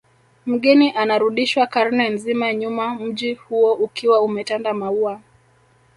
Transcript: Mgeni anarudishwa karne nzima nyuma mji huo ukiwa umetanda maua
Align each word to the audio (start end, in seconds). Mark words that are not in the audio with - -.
Mgeni 0.45 0.91
anarudishwa 0.91 1.67
karne 1.67 2.09
nzima 2.09 2.53
nyuma 2.53 2.95
mji 2.95 3.33
huo 3.33 3.73
ukiwa 3.73 4.21
umetanda 4.21 4.73
maua 4.73 5.21